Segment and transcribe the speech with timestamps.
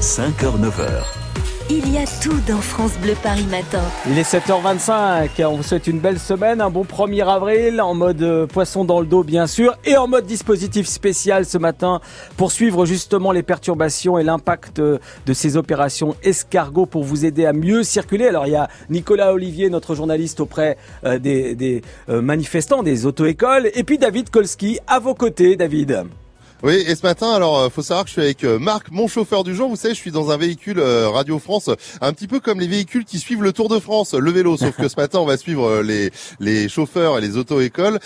[0.00, 1.04] 5h-9h.
[1.70, 3.82] Il y a tout dans France Bleu Paris Matin.
[4.08, 8.22] Il est 7h25, on vous souhaite une belle semaine, un bon 1er avril, en mode
[8.22, 12.00] euh, poisson dans le dos bien sûr, et en mode dispositif spécial ce matin
[12.36, 17.46] pour suivre justement les perturbations et l'impact euh, de ces opérations escargots pour vous aider
[17.46, 18.28] à mieux circuler.
[18.28, 23.70] Alors il y a Nicolas Olivier, notre journaliste auprès euh, des, des manifestants, des auto-écoles,
[23.74, 26.04] et puis David Kolski à vos côtés, David.
[26.62, 29.08] Oui, et ce matin, alors euh, faut savoir que je suis avec euh, Marc, mon
[29.08, 29.68] chauffeur du jour.
[29.68, 31.68] Vous savez, je suis dans un véhicule euh, Radio France,
[32.00, 34.56] un petit peu comme les véhicules qui suivent le Tour de France, le vélo.
[34.56, 37.98] Sauf que ce matin, on va suivre les les chauffeurs et les auto-écoles.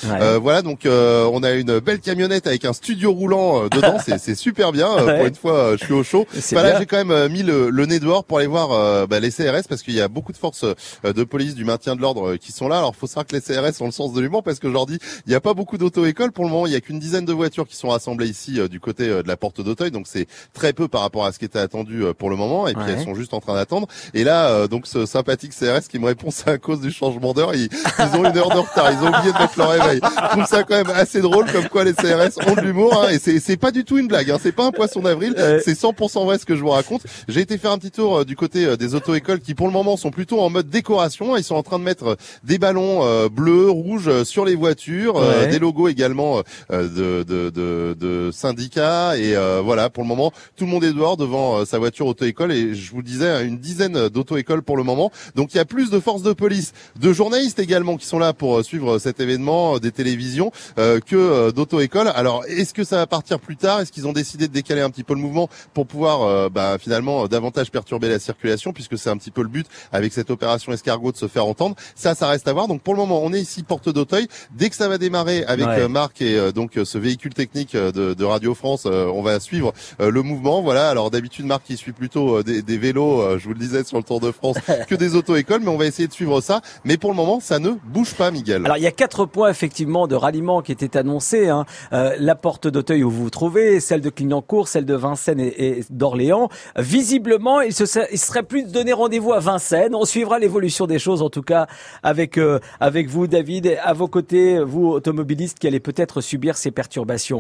[0.43, 3.99] voilà, donc on a une belle camionnette avec un studio roulant dedans.
[4.19, 4.89] c'est super bien.
[4.97, 6.27] Pour une fois, je suis au chaud.
[6.53, 9.31] Bah, là, j'ai quand même mis le, le, nez dehors pour aller voir bah, les
[9.31, 10.65] CRS parce qu'il y a beaucoup de forces
[11.05, 12.79] de police du maintien de l'ordre qui sont là.
[12.79, 15.37] Alors, faut savoir que les CRS ont le sens de l'humour parce qu'aujourd'hui, il n'y
[15.37, 16.67] a pas beaucoup d'auto-écoles pour le moment.
[16.67, 19.23] Il y a qu'une dizaine de voitures qui sont rassemblées ici euh, du côté euh,
[19.23, 22.05] de la porte d'Auteuil, donc c'est très peu par rapport à ce qui était attendu
[22.05, 22.69] euh, pour le moment.
[22.69, 23.87] Et puis elles sont juste en train d'attendre.
[24.15, 27.55] Et là, donc ce sympathique CRS qui me répond c'est à cause du changement d'heure.
[27.55, 27.69] Ils,
[28.15, 28.91] ont une heure de retard.
[28.93, 30.01] Ils ont oublié de mettre leur réveil.
[30.03, 33.03] Je trouve ça quand même assez drôle, comme quoi les CRS ont de l'humour.
[33.03, 34.31] Hein, et c'est pas du tout une blague.
[34.31, 35.35] Hein, c'est pas un poisson d'avril.
[35.65, 37.03] C'est 100% vrai ce que je vous raconte.
[37.29, 40.11] J'ai été faire un petit tour du côté des auto-écoles qui pour le moment sont
[40.11, 41.37] plutôt en mode décoration.
[41.37, 45.89] Ils sont en train de mettre des ballons bleus, rouges sur les voitures, des logos
[45.89, 50.85] également de, de, de, de syndicats et euh, voilà pour le moment tout le monde
[50.85, 54.77] est dehors devant euh, sa voiture auto-école et je vous disais une dizaine d'auto-écoles pour
[54.77, 55.11] le moment.
[55.35, 58.33] Donc il y a plus de forces de police de journalistes également qui sont là
[58.33, 62.09] pour euh, suivre cet événement des télévisions que d'auto-écoles.
[62.15, 63.81] Alors est-ce que ça va partir plus tard?
[63.81, 67.27] Est-ce qu'ils ont décidé de décaler un petit peu le mouvement pour pouvoir bah, finalement
[67.27, 71.13] davantage perturber la circulation puisque c'est un petit peu le but avec cette opération escargot
[71.13, 71.77] de se faire entendre?
[71.95, 72.69] Ça ça reste à voir.
[72.69, 74.29] Donc pour le moment on est ici porte d'Auteuil.
[74.53, 78.55] Dès que ça va démarrer avec Marc et donc ce véhicule technique de, de Radio
[78.55, 80.61] France, euh, on va suivre euh, le mouvement.
[80.61, 80.91] Voilà.
[80.91, 83.97] Alors d'habitude, Marc, il suit plutôt euh, des, des, vélos, je vous le disais sur
[83.97, 84.57] le Tour de France,
[84.89, 86.61] que des auto-écoles, mais on va essayer de suivre ça.
[86.85, 88.67] Mais pour le moment, ça ne bouge pas, Miguel.
[88.67, 91.49] Alors il y a quatre points effectivement de ralliement qui étaient annoncés.
[91.49, 91.65] Hein.
[91.91, 96.49] la porte d'Auteuil où vous vous trouvez, celle de Clignancourt, celle de Vincennes et, d'Orléans.
[96.77, 99.95] Visiblement, il, se, il serait plus de donner rendez-vous à Vincennes.
[99.95, 101.67] On suivra l'évolution des choses, en tout cas
[102.03, 102.39] avec
[102.81, 107.21] avec vous, David, à vos côtés, vous automobilistes qui allez peut-être subir ces perturbations.